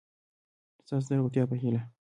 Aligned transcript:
ستاسو 0.85 1.07
د 1.09 1.11
روغتیا 1.19 1.43
په 1.49 1.55
هیله 1.61 1.81